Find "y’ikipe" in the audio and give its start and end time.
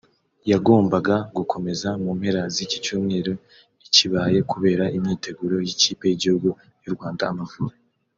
5.65-6.03